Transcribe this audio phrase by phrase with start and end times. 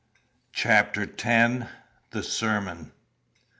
[0.51, 1.67] CHAPTER X.
[2.09, 2.91] THE SERMON.